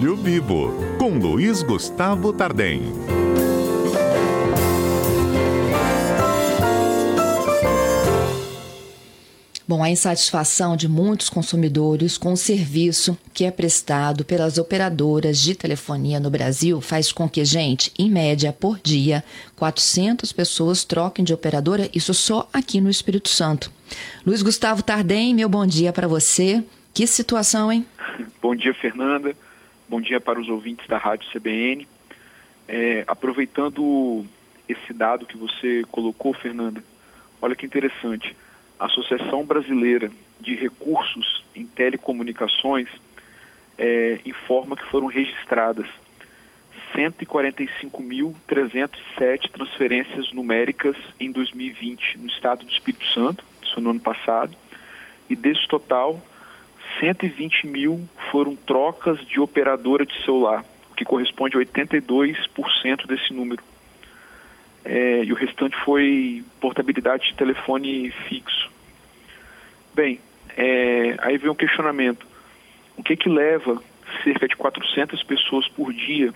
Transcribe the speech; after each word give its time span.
Olho 0.00 0.14
Vivo, 0.14 0.72
com 0.96 1.18
Luiz 1.18 1.60
Gustavo 1.60 2.32
Tardem. 2.32 2.82
Bom, 9.66 9.82
a 9.82 9.90
insatisfação 9.90 10.76
de 10.76 10.88
muitos 10.88 11.28
consumidores 11.28 12.16
com 12.16 12.32
o 12.32 12.36
serviço 12.36 13.18
que 13.34 13.44
é 13.44 13.50
prestado 13.50 14.24
pelas 14.24 14.56
operadoras 14.56 15.40
de 15.40 15.56
telefonia 15.56 16.20
no 16.20 16.30
Brasil 16.30 16.80
faz 16.80 17.10
com 17.10 17.28
que, 17.28 17.44
gente, 17.44 17.92
em 17.98 18.08
média 18.08 18.52
por 18.52 18.78
dia, 18.78 19.24
400 19.56 20.32
pessoas 20.32 20.84
troquem 20.84 21.24
de 21.24 21.34
operadora, 21.34 21.90
isso 21.92 22.14
só 22.14 22.48
aqui 22.52 22.80
no 22.80 22.88
Espírito 22.88 23.28
Santo. 23.28 23.68
Luiz 24.24 24.42
Gustavo 24.42 24.80
Tardem, 24.80 25.34
meu 25.34 25.48
bom 25.48 25.66
dia 25.66 25.92
para 25.92 26.06
você. 26.06 26.62
Que 26.94 27.04
situação, 27.04 27.72
hein? 27.72 27.84
Bom 28.40 28.54
dia, 28.54 28.72
Fernanda. 28.74 29.34
Bom 29.88 30.00
dia 30.02 30.20
para 30.20 30.38
os 30.38 30.50
ouvintes 30.50 30.86
da 30.86 30.98
Rádio 30.98 31.26
CBN. 31.32 31.88
É, 32.68 33.04
aproveitando 33.06 34.26
esse 34.68 34.92
dado 34.92 35.24
que 35.24 35.38
você 35.38 35.82
colocou, 35.90 36.34
Fernanda, 36.34 36.84
olha 37.40 37.56
que 37.56 37.64
interessante. 37.64 38.36
A 38.78 38.84
Associação 38.84 39.46
Brasileira 39.46 40.10
de 40.38 40.54
Recursos 40.54 41.42
em 41.56 41.66
Telecomunicações 41.66 42.86
é, 43.78 44.20
informa 44.26 44.76
que 44.76 44.84
foram 44.90 45.06
registradas 45.06 45.86
145.307 46.94 49.50
transferências 49.50 50.30
numéricas 50.34 50.96
em 51.18 51.32
2020 51.32 52.18
no 52.18 52.26
estado 52.26 52.66
do 52.66 52.70
Espírito 52.70 53.06
Santo, 53.06 53.42
isso 53.62 53.80
no 53.80 53.88
ano 53.88 54.00
passado, 54.00 54.54
e 55.30 55.36
desse 55.36 55.66
total, 55.66 56.22
120 57.00 57.66
mil 57.66 58.08
foram 58.30 58.56
trocas 58.56 59.20
de 59.26 59.40
operadora 59.40 60.04
de 60.04 60.24
celular, 60.24 60.64
o 60.90 60.94
que 60.94 61.04
corresponde 61.04 61.56
a 61.56 61.60
82% 61.60 63.06
desse 63.06 63.32
número 63.32 63.62
é, 64.88 65.22
e 65.22 65.32
o 65.32 65.36
restante 65.36 65.76
foi 65.84 66.42
portabilidade 66.60 67.28
de 67.28 67.34
telefone 67.34 68.10
fixo. 68.28 68.70
Bem, 69.94 70.18
é, 70.56 71.14
aí 71.18 71.36
vem 71.36 71.50
um 71.50 71.54
questionamento. 71.54 72.26
O 72.96 73.02
que 73.02 73.14
que 73.14 73.28
leva 73.28 73.82
cerca 74.24 74.48
de 74.48 74.56
400 74.56 75.22
pessoas 75.24 75.68
por 75.68 75.92
dia 75.92 76.32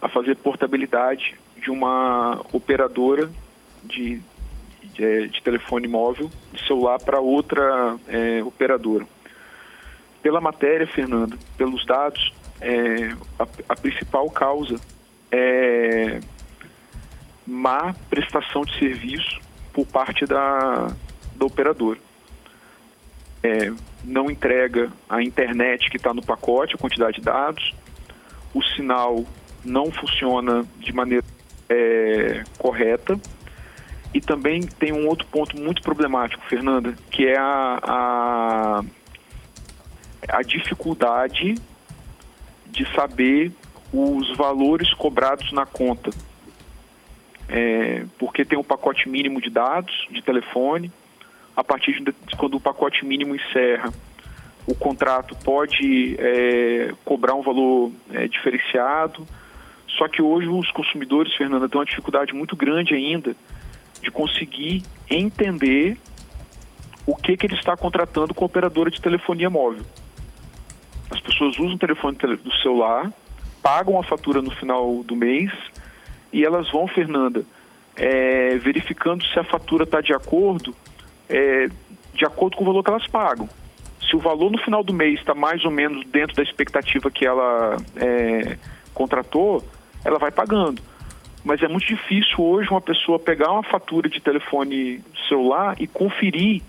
a 0.00 0.08
fazer 0.08 0.36
portabilidade 0.36 1.34
de 1.58 1.70
uma 1.70 2.40
operadora 2.52 3.30
de, 3.84 4.20
de, 4.82 5.04
é, 5.04 5.26
de 5.26 5.42
telefone 5.42 5.86
móvel, 5.86 6.30
de 6.52 6.66
celular, 6.66 6.98
para 6.98 7.20
outra 7.20 7.96
é, 8.08 8.42
operadora? 8.42 9.06
Pela 10.22 10.40
matéria, 10.40 10.86
Fernando, 10.86 11.38
pelos 11.56 11.84
dados, 11.84 12.32
é, 12.60 13.12
a, 13.38 13.46
a 13.68 13.76
principal 13.76 14.30
causa 14.30 14.76
é 15.30 16.20
má 17.46 17.92
prestação 18.08 18.62
de 18.62 18.78
serviço 18.78 19.40
por 19.72 19.86
parte 19.86 20.24
da, 20.24 20.92
da 21.34 21.46
operadora. 21.46 21.98
É, 23.42 23.72
não 24.04 24.30
entrega 24.30 24.92
a 25.08 25.22
internet 25.22 25.90
que 25.90 25.96
está 25.96 26.14
no 26.14 26.22
pacote, 26.22 26.74
a 26.74 26.78
quantidade 26.78 27.16
de 27.16 27.22
dados, 27.22 27.74
o 28.54 28.62
sinal 28.62 29.24
não 29.64 29.90
funciona 29.90 30.64
de 30.78 30.92
maneira 30.92 31.24
é, 31.68 32.44
correta 32.58 33.18
e 34.14 34.20
também 34.20 34.62
tem 34.62 34.92
um 34.92 35.08
outro 35.08 35.26
ponto 35.26 35.56
muito 35.56 35.82
problemático, 35.82 36.44
Fernanda, 36.46 36.94
que 37.10 37.26
é 37.26 37.38
a, 37.38 37.78
a, 37.82 38.84
a 40.28 40.42
dificuldade 40.42 41.54
de 42.66 42.86
saber 42.94 43.52
os 43.92 44.34
valores 44.36 44.92
cobrados 44.94 45.52
na 45.52 45.66
conta 45.66 46.10
é, 47.52 48.06
porque 48.18 48.44
tem 48.46 48.58
um 48.58 48.64
pacote 48.64 49.08
mínimo 49.08 49.40
de 49.40 49.50
dados 49.50 50.08
de 50.10 50.22
telefone. 50.22 50.90
A 51.54 51.62
partir 51.62 52.00
de 52.00 52.12
quando 52.36 52.54
o 52.54 52.60
pacote 52.60 53.04
mínimo 53.04 53.36
encerra, 53.36 53.92
o 54.66 54.74
contrato 54.74 55.36
pode 55.44 56.16
é, 56.18 56.94
cobrar 57.04 57.34
um 57.34 57.42
valor 57.42 57.92
é, 58.10 58.26
diferenciado. 58.26 59.28
Só 59.86 60.08
que 60.08 60.22
hoje 60.22 60.48
os 60.48 60.70
consumidores, 60.70 61.34
Fernanda, 61.34 61.68
têm 61.68 61.78
uma 61.78 61.84
dificuldade 61.84 62.32
muito 62.32 62.56
grande 62.56 62.94
ainda 62.94 63.36
de 64.00 64.10
conseguir 64.10 64.82
entender 65.10 65.98
o 67.04 67.14
que, 67.14 67.36
que 67.36 67.46
ele 67.46 67.54
está 67.54 67.76
contratando 67.76 68.32
com 68.32 68.44
a 68.44 68.46
operadora 68.46 68.90
de 68.90 69.00
telefonia 69.00 69.50
móvel. 69.50 69.84
As 71.12 71.20
pessoas 71.20 71.58
usam 71.58 71.74
o 71.74 71.78
telefone 71.78 72.16
do 72.16 72.52
celular, 72.62 73.12
pagam 73.62 74.00
a 74.00 74.02
fatura 74.02 74.40
no 74.40 74.50
final 74.50 75.02
do 75.04 75.14
mês 75.14 75.52
e 76.32 76.42
elas 76.42 76.70
vão, 76.70 76.88
Fernanda, 76.88 77.44
é, 77.94 78.56
verificando 78.56 79.22
se 79.26 79.38
a 79.38 79.44
fatura 79.44 79.84
está 79.84 80.00
de 80.00 80.14
acordo, 80.14 80.74
é, 81.28 81.68
de 82.14 82.24
acordo 82.24 82.56
com 82.56 82.64
o 82.64 82.66
valor 82.66 82.82
que 82.82 82.88
elas 82.88 83.06
pagam. 83.06 83.46
Se 84.08 84.16
o 84.16 84.18
valor 84.18 84.50
no 84.50 84.58
final 84.58 84.82
do 84.82 84.94
mês 84.94 85.20
está 85.20 85.34
mais 85.34 85.62
ou 85.66 85.70
menos 85.70 86.06
dentro 86.06 86.34
da 86.34 86.42
expectativa 86.42 87.10
que 87.10 87.26
ela 87.26 87.76
é, 87.96 88.56
contratou, 88.94 89.62
ela 90.02 90.18
vai 90.18 90.30
pagando. 90.30 90.80
Mas 91.44 91.62
é 91.62 91.68
muito 91.68 91.86
difícil 91.86 92.42
hoje 92.42 92.70
uma 92.70 92.80
pessoa 92.80 93.18
pegar 93.18 93.52
uma 93.52 93.62
fatura 93.62 94.08
de 94.08 94.18
telefone 94.18 95.02
celular 95.28 95.76
e 95.78 95.86
conferir 95.86 96.62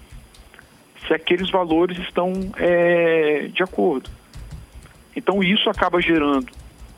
se 1.07 1.13
aqueles 1.13 1.49
valores 1.49 1.97
estão 1.99 2.33
é, 2.57 3.47
de 3.53 3.63
acordo. 3.63 4.09
Então 5.15 5.43
isso 5.43 5.69
acaba 5.69 6.01
gerando 6.01 6.47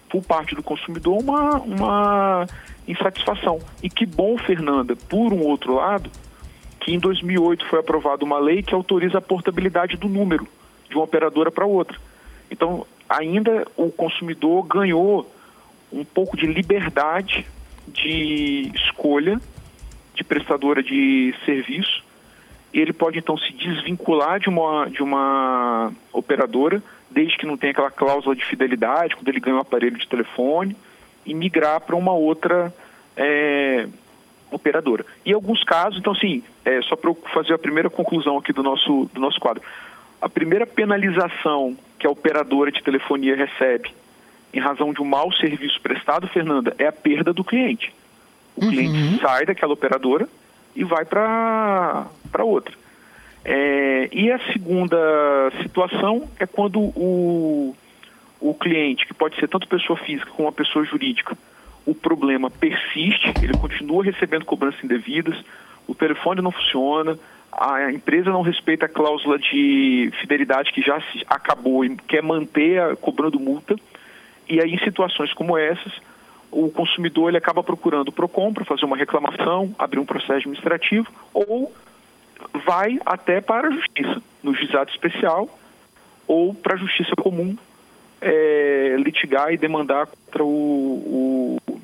por 0.09 0.23
parte 0.23 0.55
do 0.55 0.63
consumidor 0.63 1.17
uma, 1.17 1.57
uma 1.59 2.47
insatisfação. 2.87 3.59
E 3.81 3.89
que 3.89 4.05
bom, 4.05 4.37
Fernanda, 4.37 4.95
por 4.95 5.33
um 5.33 5.41
outro 5.41 5.75
lado, 5.75 6.09
que 6.79 6.93
em 6.93 6.99
2008 6.99 7.65
foi 7.67 7.79
aprovada 7.79 8.23
uma 8.23 8.39
lei 8.39 8.61
que 8.61 8.73
autoriza 8.73 9.17
a 9.17 9.21
portabilidade 9.21 9.97
do 9.97 10.07
número 10.07 10.47
de 10.89 10.95
uma 10.95 11.03
operadora 11.03 11.51
para 11.51 11.65
outra. 11.65 11.97
Então, 12.49 12.85
ainda 13.09 13.65
o 13.75 13.91
consumidor 13.91 14.63
ganhou 14.63 15.29
um 15.91 16.05
pouco 16.05 16.37
de 16.37 16.45
liberdade 16.45 17.45
de 17.87 18.71
escolha 18.73 19.39
de 20.13 20.23
prestadora 20.23 20.81
de 20.81 21.35
serviço. 21.45 22.03
Ele 22.73 22.93
pode 22.93 23.19
então 23.19 23.37
se 23.37 23.53
desvincular 23.53 24.39
de 24.39 24.49
uma, 24.49 24.89
de 24.89 25.03
uma 25.03 25.91
operadora 26.11 26.81
desde 27.09 27.37
que 27.37 27.45
não 27.45 27.57
tenha 27.57 27.71
aquela 27.71 27.91
cláusula 27.91 28.35
de 28.35 28.45
fidelidade, 28.45 29.15
quando 29.15 29.27
ele 29.29 29.39
ganha 29.39 29.57
um 29.57 29.61
aparelho 29.61 29.97
de 29.97 30.07
telefone, 30.07 30.75
e 31.25 31.33
migrar 31.33 31.81
para 31.81 31.95
uma 31.95 32.13
outra 32.13 32.73
é, 33.17 33.87
operadora. 34.51 35.05
Em 35.25 35.33
alguns 35.33 35.63
casos, 35.63 35.99
então, 35.99 36.13
assim, 36.13 36.43
é, 36.63 36.81
só 36.83 36.95
para 36.95 37.09
eu 37.09 37.17
fazer 37.33 37.53
a 37.53 37.57
primeira 37.57 37.89
conclusão 37.89 38.37
aqui 38.37 38.53
do 38.53 38.61
nosso, 38.61 39.09
do 39.13 39.19
nosso 39.19 39.39
quadro, 39.39 39.63
a 40.21 40.29
primeira 40.29 40.65
penalização 40.65 41.75
que 41.99 42.07
a 42.07 42.09
operadora 42.09 42.71
de 42.71 42.81
telefonia 42.83 43.35
recebe 43.35 43.91
em 44.53 44.59
razão 44.59 44.93
de 44.93 45.01
um 45.01 45.05
mau 45.05 45.31
serviço 45.33 45.79
prestado, 45.81 46.27
Fernanda, 46.27 46.73
é 46.79 46.87
a 46.87 46.91
perda 46.91 47.33
do 47.33 47.43
cliente. 47.43 47.93
O 48.55 48.63
uhum. 48.63 48.71
cliente 48.71 49.19
sai 49.19 49.45
daquela 49.45 49.73
operadora 49.73 50.29
e 50.73 50.83
vai 50.83 51.03
para 51.03 52.07
outra. 52.39 52.73
É, 53.47 54.09
e 54.11 54.31
a 54.31 54.39
segunda 54.51 54.97
situação 55.61 56.27
é 56.39 56.47
quando 56.47 56.79
o, 56.79 57.75
o 58.41 58.53
cliente, 58.55 59.05
que 59.05 59.13
pode 59.13 59.35
ser 59.39 59.47
tanto 59.47 59.67
pessoa 59.67 59.97
física 59.99 60.31
como 60.31 60.47
uma 60.47 60.51
pessoa 60.51 60.83
jurídica, 60.83 61.37
o 61.85 61.93
problema 61.93 62.49
persiste, 62.49 63.31
ele 63.43 63.53
continua 63.53 64.03
recebendo 64.03 64.45
cobranças 64.45 64.83
indevidas, 64.83 65.37
o 65.87 65.93
telefone 65.93 66.41
não 66.41 66.51
funciona, 66.51 67.19
a 67.51 67.91
empresa 67.91 68.31
não 68.31 68.41
respeita 68.41 68.87
a 68.87 68.89
cláusula 68.89 69.37
de 69.37 70.11
fidelidade 70.19 70.73
que 70.73 70.81
já 70.81 70.99
se 70.99 71.23
acabou 71.27 71.85
e 71.85 71.95
quer 71.95 72.23
manter 72.23 72.81
a, 72.81 72.95
cobrando 72.95 73.39
multa. 73.39 73.75
E 74.49 74.59
aí, 74.59 74.73
em 74.73 74.79
situações 74.79 75.31
como 75.33 75.55
essas, 75.55 75.93
o 76.51 76.71
consumidor 76.71 77.29
ele 77.29 77.37
acaba 77.37 77.63
procurando 77.63 78.07
o 78.07 78.11
PROCON 78.11 78.53
para 78.53 78.65
fazer 78.65 78.85
uma 78.85 78.97
reclamação, 78.97 79.73
abrir 79.77 79.99
um 79.99 80.05
processo 80.05 80.33
administrativo 80.33 81.07
ou 81.31 81.71
vai 82.65 82.99
até 83.05 83.41
para 83.41 83.67
a 83.67 83.71
justiça, 83.71 84.21
no 84.43 84.53
juizado 84.53 84.91
especial 84.91 85.49
ou 86.27 86.53
para 86.53 86.75
a 86.75 86.77
justiça 86.77 87.15
comum 87.15 87.55
é, 88.21 88.95
litigar 88.97 89.53
e 89.53 89.57
demandar 89.57 90.07
contra 90.07 90.43
o, 90.43 91.57
o 91.67 91.81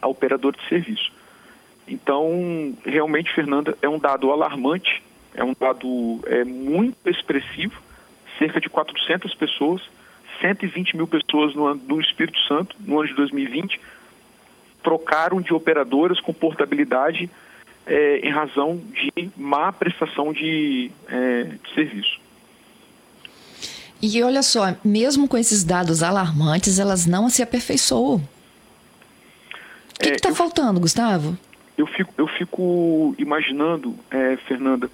a 0.00 0.08
operador 0.08 0.54
de 0.54 0.68
serviço. 0.68 1.10
Então, 1.88 2.76
realmente, 2.84 3.32
Fernanda, 3.34 3.76
é 3.80 3.88
um 3.88 3.98
dado 3.98 4.30
alarmante, 4.30 5.02
é 5.34 5.42
um 5.42 5.54
dado 5.58 6.20
é, 6.26 6.44
muito 6.44 7.08
expressivo, 7.08 7.80
cerca 8.38 8.60
de 8.60 8.68
400 8.68 9.34
pessoas, 9.34 9.82
120 10.40 10.96
mil 10.96 11.06
pessoas 11.06 11.54
no, 11.54 11.74
no 11.74 12.00
Espírito 12.00 12.38
Santo, 12.40 12.76
no 12.80 12.98
ano 12.98 13.08
de 13.08 13.14
2020, 13.14 13.80
trocaram 14.82 15.40
de 15.40 15.54
operadoras 15.54 16.20
com 16.20 16.34
portabilidade 16.34 17.30
é, 17.86 18.18
em 18.18 18.30
razão 18.30 18.76
de 18.76 19.30
má 19.36 19.72
prestação 19.72 20.32
de, 20.32 20.90
é, 21.08 21.42
de 21.44 21.74
serviço. 21.74 22.20
E 24.00 24.22
olha 24.22 24.42
só, 24.42 24.74
mesmo 24.84 25.26
com 25.26 25.36
esses 25.38 25.64
dados 25.64 26.02
alarmantes, 26.02 26.78
elas 26.78 27.06
não 27.06 27.28
se 27.30 27.42
aperfeiçoam. 27.42 28.16
O 28.16 30.02
que 30.02 30.10
está 30.10 30.28
é, 30.28 30.34
faltando, 30.34 30.80
Gustavo? 30.80 31.38
Eu 31.76 31.86
fico, 31.86 32.12
eu 32.18 32.26
fico 32.26 33.14
imaginando, 33.18 33.94
é, 34.10 34.36
Fernanda, 34.48 34.90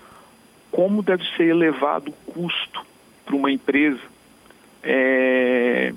como 0.71 1.03
deve 1.03 1.25
ser 1.37 1.49
elevado 1.49 2.11
o 2.11 2.33
custo 2.33 2.87
para 3.25 3.35
uma 3.35 3.51
empresa 3.51 4.01
é, 4.83 5.93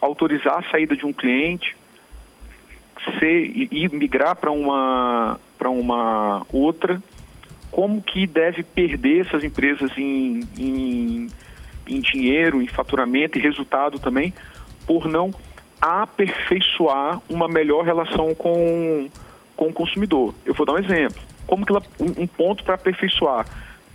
autorizar 0.00 0.58
a 0.58 0.70
saída 0.70 0.96
de 0.96 1.04
um 1.04 1.12
cliente 1.12 1.76
ser, 3.18 3.46
e, 3.46 3.68
e 3.70 3.88
migrar 3.88 4.36
para 4.36 4.50
uma, 4.50 5.40
uma 5.68 6.46
outra, 6.52 7.02
como 7.70 8.00
que 8.00 8.26
deve 8.26 8.62
perder 8.62 9.26
essas 9.26 9.44
empresas 9.44 9.90
em, 9.96 10.40
em, 10.58 11.28
em 11.86 12.00
dinheiro, 12.00 12.62
em 12.62 12.66
faturamento 12.66 13.38
e 13.38 13.42
resultado 13.42 13.98
também, 13.98 14.32
por 14.86 15.06
não 15.06 15.32
aperfeiçoar 15.80 17.20
uma 17.28 17.48
melhor 17.48 17.84
relação 17.84 18.34
com, 18.34 19.08
com 19.56 19.68
o 19.68 19.72
consumidor. 19.72 20.34
Eu 20.44 20.54
vou 20.54 20.66
dar 20.66 20.74
um 20.74 20.78
exemplo. 20.78 21.20
Como 21.46 21.64
que 21.64 21.72
ela, 21.72 21.82
um, 21.98 22.22
um 22.22 22.26
ponto 22.26 22.62
para 22.64 22.74
aperfeiçoar? 22.74 23.46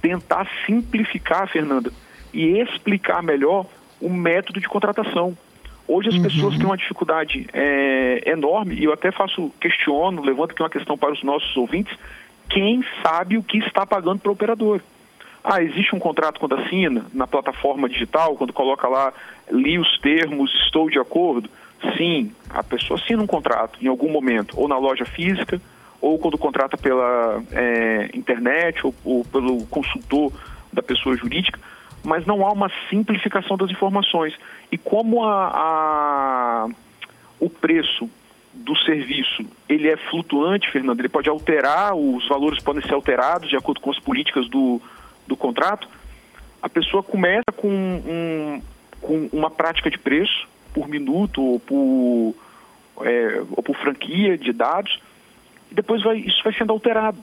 Tentar 0.02 0.48
simplificar, 0.66 1.48
Fernanda, 1.50 1.92
e 2.34 2.60
explicar 2.60 3.24
melhor 3.24 3.66
o 4.02 4.10
método 4.10 4.60
de 4.60 4.68
contratação. 4.68 5.38
Hoje 5.88 6.10
as 6.10 6.16
uhum. 6.16 6.24
pessoas 6.24 6.58
têm 6.58 6.66
uma 6.66 6.78
dificuldade 6.78 7.48
é, 7.54 8.24
enorme, 8.26 8.76
e 8.76 8.84
eu 8.84 8.94
até 8.94 9.12
faço, 9.12 9.52
questiono, 9.60 10.24
levanto 10.24 10.52
aqui 10.52 10.62
uma 10.62 10.70
questão 10.70 10.98
para 10.98 11.14
os 11.14 11.24
nossos 11.24 11.56
ouvintes, 11.56 11.96
quem 12.50 12.84
sabe 13.04 13.38
o 13.38 13.44
que 13.44 13.60
está 13.60 13.86
pagando 13.86 14.20
para 14.20 14.30
o 14.30 14.34
operador? 14.34 14.82
Ah, 15.44 15.62
existe 15.62 15.96
um 15.96 16.00
contrato 16.00 16.40
quando 16.40 16.56
assina 16.56 17.06
na 17.14 17.28
plataforma 17.28 17.88
digital, 17.88 18.36
quando 18.36 18.52
coloca 18.52 18.88
lá, 18.88 19.14
li 19.52 19.78
os 19.78 20.00
termos, 20.00 20.52
estou 20.66 20.90
de 20.90 20.98
acordo? 20.98 21.48
Sim, 21.96 22.32
a 22.50 22.64
pessoa 22.64 23.00
assina 23.00 23.22
um 23.22 23.28
contrato 23.28 23.78
em 23.80 23.88
algum 23.88 24.10
momento, 24.10 24.60
ou 24.60 24.68
na 24.68 24.78
loja 24.78 25.06
física, 25.06 25.62
ou 26.02 26.18
quando 26.18 26.38
contrata 26.38 26.78
pela 26.78 27.44
é, 27.52 28.10
internet, 28.16 28.86
ou, 28.86 28.96
ou 29.04 29.26
pelo 29.26 29.66
consultor 29.68 30.34
da 30.74 30.82
pessoa 30.82 31.16
jurídica, 31.16 31.60
mas 32.06 32.26
não 32.26 32.46
há 32.46 32.52
uma 32.52 32.72
simplificação 32.90 33.58
das 33.58 33.70
informações. 33.72 34.34
E 34.72 34.78
como 34.78 35.24
a, 35.24 35.48
a, 35.48 36.68
o 37.40 37.50
preço 37.50 38.10
do 38.54 38.76
serviço 38.78 39.46
ele 39.68 39.90
é 39.90 39.98
flutuante, 39.98 40.72
Fernando, 40.72 41.00
ele 41.00 41.10
pode 41.10 41.28
alterar, 41.28 41.94
os 41.94 42.28
valores 42.28 42.64
podem 42.64 42.82
ser 42.82 42.94
alterados 42.94 43.50
de 43.50 43.58
acordo 43.58 43.82
com 43.82 43.92
as 43.92 44.00
políticas 44.00 44.48
do, 44.48 44.82
do 45.28 45.36
contrato, 45.36 45.88
a 46.62 46.70
pessoa 46.70 47.04
começa 47.04 47.52
com, 47.56 47.68
um, 47.68 48.62
com 49.02 49.30
uma 49.34 49.50
prática 49.50 49.90
de 49.90 49.98
preço 49.98 50.48
por 50.74 50.88
minuto 50.88 51.42
ou 51.42 51.60
por, 51.60 52.36
é, 53.06 53.42
ou 53.52 53.62
por 53.62 53.76
franquia 53.76 54.38
de 54.38 54.54
dados, 54.54 55.00
e 55.72 55.76
depois 55.76 56.02
vai, 56.02 56.18
isso 56.18 56.42
vai 56.44 56.54
sendo 56.54 56.72
alterado 56.72 57.18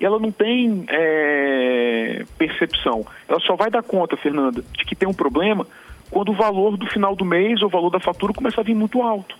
e 0.00 0.04
ela 0.04 0.18
não 0.18 0.30
tem 0.30 0.84
é, 0.88 2.24
percepção. 2.36 3.04
Ela 3.28 3.40
só 3.40 3.56
vai 3.56 3.70
dar 3.70 3.82
conta, 3.82 4.16
Fernanda, 4.16 4.62
de 4.62 4.84
que 4.84 4.94
tem 4.94 5.08
um 5.08 5.14
problema 5.14 5.66
quando 6.10 6.30
o 6.30 6.34
valor 6.34 6.76
do 6.76 6.86
final 6.86 7.14
do 7.14 7.24
mês 7.24 7.60
ou 7.62 7.68
o 7.68 7.70
valor 7.70 7.90
da 7.90 8.00
fatura 8.00 8.32
começa 8.32 8.60
a 8.60 8.64
vir 8.64 8.74
muito 8.74 9.02
alto. 9.02 9.36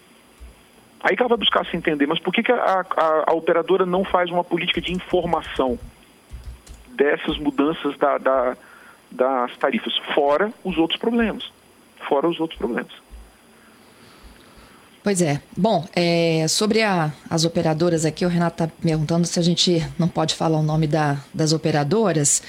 Aí 1.01 1.15
que 1.15 1.23
ela 1.23 1.29
vai 1.29 1.39
buscar 1.39 1.65
se 1.67 1.77
entender, 1.77 2.07
mas 2.07 2.19
por 2.19 2.33
que, 2.33 2.43
que 2.43 2.51
a, 2.51 2.85
a, 2.97 3.25
a 3.29 3.33
operadora 3.35 3.87
não 3.87 4.05
faz 4.05 4.31
uma 4.31 4.43
política 4.43 4.81
de 4.81 4.93
informação 4.93 5.79
dessas 6.89 7.39
mudanças 7.39 7.97
da, 7.97 8.19
da, 8.19 8.57
das 9.11 9.57
tarifas, 9.59 9.97
fora 10.15 10.53
os 10.65 10.77
outros 10.77 10.99
problemas? 10.99 11.53
Fora 12.09 12.29
os 12.29 12.41
outros 12.41 12.59
problemas. 12.59 12.93
Pois 15.09 15.23
é. 15.23 15.41
Bom, 15.57 15.87
é, 15.97 16.45
sobre 16.49 16.83
a, 16.83 17.11
as 17.31 17.47
operadoras 17.47 18.05
aqui, 18.05 18.27
o 18.27 18.29
Renato 18.29 18.63
está 18.63 18.77
perguntando 18.83 19.27
se 19.27 19.39
a 19.39 19.43
gente 19.43 19.83
não 19.99 20.07
pode 20.07 20.35
falar 20.35 20.59
o 20.59 20.63
nome 20.63 20.87
da, 20.87 21.17
das 21.33 21.55
operadoras. 21.55 22.43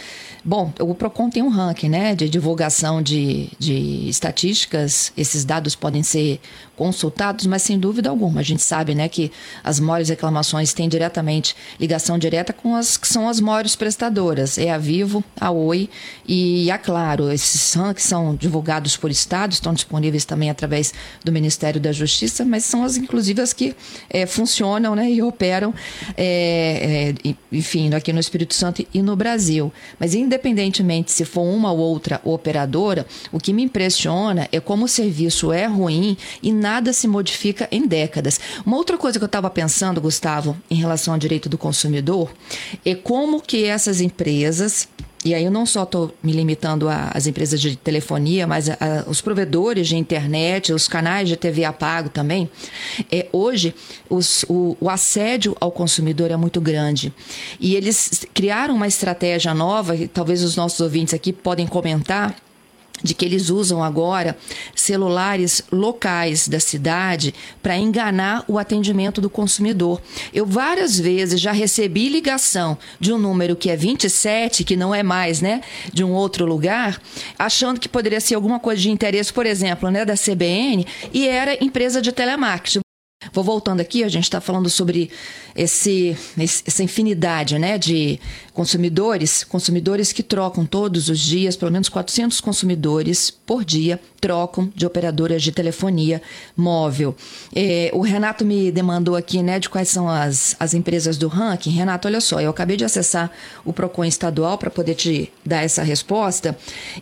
Bom, 0.44 0.72
o 0.80 0.96
PROCON 0.96 1.30
tem 1.30 1.44
um 1.44 1.50
ranking 1.50 1.90
né, 1.90 2.16
de 2.16 2.30
divulgação 2.30 3.02
de, 3.02 3.50
de 3.60 4.08
estatísticas. 4.10 5.12
Esses 5.16 5.44
dados 5.44 5.76
podem 5.76 6.02
ser 6.02 6.40
consultados, 6.78 7.46
mas 7.46 7.62
sem 7.62 7.78
dúvida 7.78 8.10
alguma. 8.10 8.40
A 8.40 8.44
gente 8.44 8.62
sabe 8.62 8.96
né, 8.96 9.10
que 9.10 9.32
as 9.62 9.82
maiores 9.82 10.08
reclamações 10.08 10.74
têm 10.74 10.88
diretamente 10.88 11.56
ligação 11.78 12.18
direta 12.18 12.54
com 12.54 12.74
as 12.74 12.96
que 12.96 13.08
são 13.08 13.28
as 13.28 13.42
maiores 13.42 13.76
prestadoras. 13.76 14.58
É 14.58 14.72
a 14.72 14.78
Vivo, 14.78 15.22
a 15.40 15.52
Oi 15.52 15.90
e 16.26 16.72
a 16.72 16.78
Claro. 16.78 17.30
Esses 17.30 17.74
rankings 17.74 18.08
são 18.08 18.34
divulgados 18.34 18.96
por 18.96 19.12
estados, 19.12 19.58
estão 19.58 19.74
disponíveis 19.74 20.24
também 20.24 20.50
através 20.50 20.94
do 21.24 21.34
Ministério 21.34 21.82
da 21.82 21.92
Justiça, 21.92 22.46
mas 22.50 22.66
são 22.66 22.84
as, 22.84 22.98
inclusive, 22.98 23.42
as 23.42 23.54
que 23.54 23.75
é, 24.10 24.25
funcionam 24.25 24.96
né, 24.96 25.10
e 25.10 25.22
operam, 25.22 25.74
é, 26.18 27.13
é, 27.25 27.36
enfim, 27.51 27.94
aqui 27.94 28.12
no 28.12 28.19
Espírito 28.19 28.54
Santo 28.54 28.86
e 28.94 29.01
no 29.01 29.16
Brasil. 29.16 29.72
Mas, 30.00 30.16
independentemente 30.16 31.12
se 31.12 31.25
for 31.25 31.44
uma 31.44 31.72
ou 31.72 31.80
outra 31.80 32.19
operadora, 32.24 33.06
o 33.31 33.40
que 33.40 33.54
me 33.54 33.63
impressiona 33.63 34.48
é 34.51 34.60
como 34.60 34.86
o 34.86 34.88
serviço 34.88 35.51
é 35.51 35.66
ruim 35.66 36.18
e 36.42 36.51
nada 36.51 36.92
se 36.94 37.07
modifica 37.07 37.68
em 37.72 37.88
décadas. 37.88 38.40
Uma 38.66 38.78
outra 38.78 38.98
coisa 38.98 39.19
que 39.19 39.24
eu 39.24 39.28
estava 39.28 39.50
pensando, 39.50 40.01
Gustavo, 40.01 40.57
em 40.69 40.75
relação 40.75 41.13
ao 41.13 41.19
direito 41.19 41.48
do 41.48 41.57
consumidor, 41.57 42.31
é 42.86 42.96
como 42.96 43.42
que 43.42 43.66
essas 43.66 44.01
empresas 44.01 44.88
e 45.24 45.33
aí 45.33 45.44
eu 45.44 45.51
não 45.51 45.66
só 45.66 45.83
estou 45.83 46.13
me 46.24 46.31
limitando 46.31 46.88
às 46.89 47.27
empresas 47.27 47.60
de 47.60 47.75
telefonia, 47.75 48.48
mas 48.48 48.69
a, 48.69 48.77
a, 48.80 49.10
os 49.10 49.19
provedores 49.19 49.88
de 49.88 49.98
internet, 49.98 50.71
os 50.71 50.88
canais 50.88 51.27
de 51.27 51.36
TV 51.36 51.66
a 51.66 51.74
pago 51.74 52.07
também. 52.10 52.50
É, 53.12 53.27
hoje, 53.33 53.75
os, 54.10 54.45
o, 54.48 54.77
o 54.80 54.89
assédio 54.89 55.57
ao 55.60 55.71
consumidor 55.71 56.31
é 56.31 56.38
muito 56.38 56.62
grande. 56.62 57.13
E 57.60 57.75
eles 57.75 58.25
criaram 58.33 58.75
uma 58.75 58.88
estratégia 58.88 59.54
nova, 59.54 59.95
que 59.95 60.07
talvez 60.07 60.42
os 60.42 60.56
nossos 60.56 60.80
ouvintes 60.80 61.13
aqui 61.13 61.33
podem 61.33 61.68
comentar, 61.68 62.36
de 63.04 63.13
que 63.13 63.25
eles 63.25 63.50
usam 63.50 63.84
agora 63.84 64.38
celulares 64.75 65.62
locais 65.72 66.48
da 66.48 66.60
cidade 66.60 67.34
para 67.62 67.78
enganar 67.78 68.44
o 68.48 68.57
atendimento 68.57 69.22
do 69.22 69.30
consumidor. 69.30 70.01
Eu 70.34 70.46
várias 70.46 71.00
vezes 71.00 71.40
já 71.40 71.51
recebi 71.51 72.10
ligação 72.10 72.78
de 73.00 73.13
um 73.13 73.18
número 73.18 73.56
que 73.56 73.69
é 73.69 73.75
27, 73.75 74.63
que 74.63 74.75
não 74.75 74.94
é 74.94 75.04
mais, 75.04 75.42
né, 75.42 75.62
de 75.94 76.04
um 76.04 76.12
outro 76.12 76.46
lugar, 76.46 77.01
achando 77.38 77.80
que 77.80 77.90
poderia 77.90 78.19
ser 78.19 78.36
alguma 78.36 78.60
coisa 78.60 78.81
de 78.81 78.90
interesse, 78.90 79.31
por 79.31 79.46
exemplo, 79.46 79.90
né, 79.90 80.06
da 80.06 80.16
CBN, 80.16 80.86
e 81.13 81.27
era 81.27 81.63
empresa 81.63 82.01
de 82.01 82.12
telemarketing. 82.12 82.82
Vou 83.34 83.44
voltando 83.44 83.82
aqui, 83.82 84.01
a 84.01 84.08
gente 84.08 84.24
está 84.24 84.39
falando 84.39 84.70
sobre 84.70 85.12
esse, 85.53 86.18
essa 86.38 86.82
infinidade 86.82 87.60
né, 87.60 87.77
de 87.77 88.18
consumidores, 88.60 89.46
consumidores 89.46 90.12
que 90.12 90.22
trocam 90.22 90.66
todos 90.66 91.08
os 91.08 91.18
dias, 91.18 91.56
pelo 91.56 91.72
menos 91.72 91.88
400 91.88 92.42
consumidores 92.42 93.32
por 93.32 93.63
dia 93.63 94.01
trocam 94.20 94.70
de 94.75 94.86
operadoras 94.86 95.42
de 95.42 95.50
telefonia 95.50 96.22
móvel. 96.58 97.16
É, 97.56 97.89
o 97.94 98.01
Renato 98.01 98.44
me 98.44 98.70
demandou 98.70 99.16
aqui 99.16 99.42
né, 99.42 99.60
de 99.60 99.70
quais 99.70 99.88
são 99.88 100.10
as, 100.10 100.58
as 100.60 100.74
empresas 100.74 101.18
do 101.18 101.30
ranking. 101.30 101.70
Renato, 101.70 102.10
olha 102.10 102.20
só, 102.20 102.42
eu 102.42 102.50
acabei 102.50 102.75
de 102.75 102.84
acessar 102.84 103.32
o 103.63 103.72
PROCON 103.72 104.04
estadual 104.04 104.58
para 104.58 104.70
poder 104.70 104.96
te 104.96 105.32
dar 105.46 105.63
essa 105.63 105.82
resposta 105.82 106.58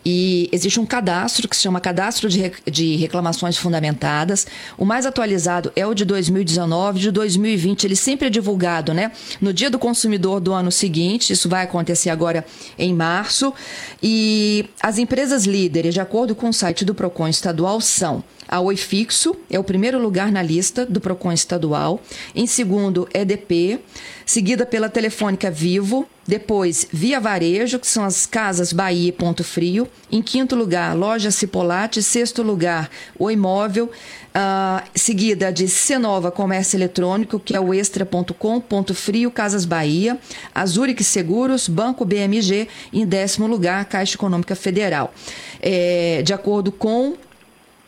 e 0.06 0.48
existe 0.52 0.80
um 0.80 0.86
cadastro 0.86 1.50
que 1.50 1.56
se 1.56 1.64
chama 1.64 1.82
Cadastro 1.82 2.30
de, 2.30 2.52
de 2.70 2.98
Reclamações 2.98 3.58
Fundamentadas. 3.58 4.46
O 4.78 4.86
mais 4.86 5.08
atualizado 5.08 5.72
é 5.76 5.88
o 5.88 5.96
de 5.96 6.06
2019, 6.06 7.00
de 7.00 7.10
2020 7.10 7.84
ele 7.86 7.96
sempre 7.96 8.28
é 8.28 8.30
divulgado, 8.30 8.94
né? 8.94 9.12
No 9.42 9.52
dia 9.52 9.72
do 9.72 9.80
consumidor 9.80 10.40
do 10.40 10.54
ano 10.54 10.72
seguinte, 10.72 11.34
isso 11.34 11.47
vai 11.48 11.64
acontecer 11.64 12.10
agora 12.10 12.46
em 12.78 12.94
março. 12.94 13.54
E 14.02 14.70
as 14.82 14.98
empresas 14.98 15.46
líderes, 15.46 15.94
de 15.94 16.02
acordo 16.02 16.36
com 16.36 16.50
o 16.50 16.54
site 16.54 16.86
do 16.86 16.94
PROCON 16.94 17.28
estadual, 17.28 17.82
são 17.82 18.24
a 18.48 18.60
Oi 18.62 18.78
Fixo, 18.78 19.36
é 19.50 19.60
o 19.60 19.64
primeiro 19.64 20.00
lugar 20.00 20.32
na 20.32 20.42
lista 20.42 20.86
do 20.86 21.02
PROCON 21.02 21.32
estadual. 21.32 22.02
Em 22.34 22.48
segundo, 22.48 23.08
EDP, 23.14 23.80
seguida 24.26 24.66
pela 24.66 24.90
Telefônica 24.90 25.52
Vivo, 25.52 26.08
depois 26.28 26.86
Via 26.92 27.20
Varejo, 27.20 27.80
que 27.80 27.88
são 27.88 28.04
as 28.04 28.26
casas 28.26 28.74
Bahia 28.74 29.10
e 29.10 29.12
Ponto 29.12 29.44
Frio. 29.44 29.88
Em 30.12 30.22
quinto 30.22 30.56
lugar, 30.56 30.96
Loja 30.96 31.32
Cipolate. 31.32 32.04
Sexto 32.04 32.44
lugar, 32.44 32.90
o 33.18 33.32
Imóvel. 33.32 33.86
Uh, 33.86 34.84
seguida 34.94 35.52
de 35.52 35.68
Cenova 35.68 36.30
Comércio 36.30 36.78
Eletrônico, 36.78 37.40
que 37.40 37.56
é 37.56 37.60
o 37.60 37.74
Extra.com, 37.74 38.60
Ponto 38.60 38.94
Frio, 38.94 39.32
Casas 39.32 39.66
Bahia. 39.66 40.20
A 40.54 40.66
Zurich 40.66 41.04
Seguros, 41.04 41.70
Banco 41.70 42.04
BMG. 42.04 42.68
Em 42.92 43.06
décimo 43.06 43.48
lugar, 43.48 43.86
Caixa 43.86 44.16
Econômica 44.16 44.56
Federal. 44.56 45.14
É, 45.62 46.22
de 46.24 46.34
acordo 46.34 46.72
com 46.72 47.16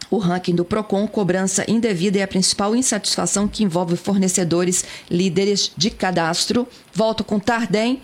o 0.10 0.18
ranking 0.18 0.56
do 0.56 0.66
Procon, 0.66 1.08
cobrança 1.08 1.70
indevida 1.70 2.20
é 2.20 2.24
a 2.24 2.28
principal 2.28 2.76
insatisfação 2.76 3.48
que 3.48 3.64
envolve 3.64 3.96
fornecedores 3.96 5.04
líderes 5.10 5.74
de 5.78 5.90
cadastro. 5.90 6.68
Volto 6.94 7.24
com 7.24 7.40
Tardem. 7.40 8.02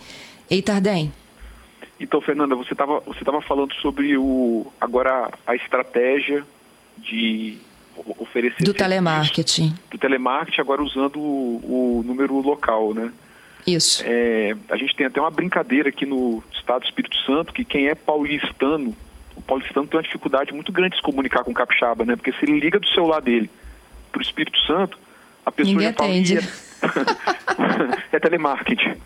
Ei, 0.48 0.62
Tardem. 0.62 1.12
Então, 1.98 2.20
Fernanda, 2.20 2.54
você 2.54 2.72
estava 2.72 3.00
você 3.00 3.24
tava 3.24 3.40
falando 3.40 3.74
sobre 3.74 4.16
o 4.16 4.66
agora 4.80 5.30
a 5.46 5.56
estratégia 5.56 6.44
de 6.98 7.58
oferecer 8.18 8.62
do 8.62 8.74
telemarketing. 8.74 9.74
Do 9.90 9.98
telemarketing, 9.98 10.60
agora 10.60 10.82
usando 10.82 11.18
o, 11.18 11.98
o 11.98 12.02
número 12.04 12.38
local, 12.40 12.92
né? 12.92 13.10
Isso. 13.66 14.02
É, 14.06 14.54
a 14.68 14.76
gente 14.76 14.94
tem 14.94 15.06
até 15.06 15.20
uma 15.20 15.30
brincadeira 15.30 15.88
aqui 15.88 16.06
no 16.06 16.42
estado 16.52 16.82
do 16.82 16.86
Espírito 16.86 17.16
Santo 17.24 17.52
que 17.52 17.64
quem 17.64 17.88
é 17.88 17.94
paulistano, 17.94 18.94
o 19.36 19.42
paulistano 19.42 19.86
tem 19.86 19.98
uma 19.98 20.02
dificuldade 20.02 20.52
muito 20.52 20.72
grande 20.72 20.92
de 20.92 20.96
se 20.96 21.02
comunicar 21.02 21.44
com 21.44 21.50
o 21.50 21.54
capixaba, 21.54 22.04
né? 22.04 22.16
Porque 22.16 22.32
se 22.32 22.44
ele 22.44 22.58
liga 22.58 22.80
do 22.80 22.88
celular 22.88 23.20
dele 23.20 23.50
para 24.10 24.18
o 24.18 24.22
Espírito 24.22 24.58
Santo, 24.60 24.98
a 25.44 25.52
pessoa 25.52 25.74
Ninguém 25.74 25.88
já 25.88 25.94
fala 25.94 26.10
atende. 26.10 26.38
é, 26.38 28.16
é 28.16 28.18
telemarketing. 28.18 28.96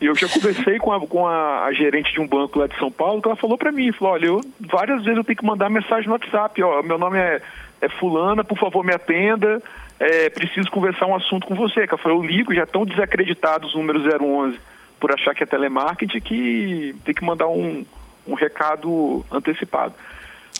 E 0.00 0.06
eu 0.06 0.14
já 0.14 0.28
conversei 0.28 0.78
com, 0.78 0.92
a, 0.92 1.06
com 1.06 1.26
a, 1.26 1.64
a, 1.64 1.72
gerente 1.72 2.12
de 2.12 2.20
um 2.20 2.26
banco 2.26 2.58
lá 2.58 2.66
de 2.66 2.78
São 2.78 2.90
Paulo, 2.90 3.22
que 3.22 3.28
ela 3.28 3.36
falou 3.36 3.56
para 3.56 3.72
mim, 3.72 3.92
falou, 3.92 4.14
olha, 4.14 4.26
eu, 4.26 4.40
várias 4.60 5.02
vezes 5.02 5.16
eu 5.16 5.24
tenho 5.24 5.38
que 5.38 5.44
mandar 5.44 5.70
mensagem 5.70 6.06
no 6.06 6.12
WhatsApp, 6.12 6.62
ó, 6.62 6.82
meu 6.82 6.98
nome 6.98 7.18
é, 7.18 7.40
é 7.80 7.88
fulana, 7.88 8.44
por 8.44 8.58
favor 8.58 8.84
me 8.84 8.92
atenda, 8.92 9.62
é, 9.98 10.28
preciso 10.28 10.70
conversar 10.70 11.06
um 11.06 11.14
assunto 11.14 11.46
com 11.46 11.54
você. 11.54 11.86
Que 11.86 11.94
eu 11.94 11.98
falei, 11.98 12.18
eu 12.18 12.22
ligo, 12.22 12.54
já 12.54 12.64
estão 12.64 12.84
desacreditados 12.84 13.70
os 13.70 13.74
números 13.74 14.02
011 14.04 14.58
por 15.00 15.12
achar 15.12 15.34
que 15.34 15.42
é 15.42 15.46
telemarketing, 15.46 16.20
que 16.20 16.94
tem 17.04 17.14
que 17.14 17.24
mandar 17.24 17.48
um, 17.48 17.84
um 18.26 18.34
recado 18.34 19.24
antecipado. 19.30 19.94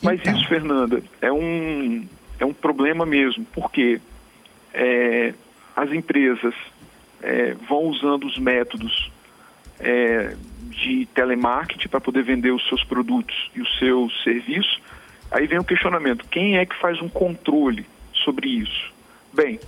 Mas 0.02 0.20
então. 0.20 0.34
isso, 0.34 0.48
Fernanda, 0.48 1.02
é 1.20 1.32
um, 1.32 2.06
é 2.38 2.44
um 2.44 2.52
problema 2.52 3.06
mesmo, 3.06 3.46
porque 3.52 4.00
é, 4.72 5.34
as 5.74 5.90
empresas 5.92 6.54
é, 7.22 7.54
vão 7.68 7.84
usando 7.84 8.26
os 8.26 8.38
métodos 8.38 9.10
é, 9.80 10.36
de 10.68 11.06
telemarketing 11.14 11.88
para 11.88 12.00
poder 12.00 12.22
vender 12.22 12.50
os 12.50 12.66
seus 12.68 12.84
produtos 12.84 13.50
e 13.54 13.60
os 13.60 13.78
seus 13.78 14.22
serviços. 14.22 14.80
Aí 15.30 15.46
vem 15.46 15.58
o 15.58 15.64
questionamento: 15.64 16.26
quem 16.30 16.58
é 16.58 16.66
que 16.66 16.76
faz 16.76 17.00
um 17.00 17.08
controle 17.08 17.86
sobre 18.12 18.48
isso? 18.48 18.92
Bem, 19.32 19.58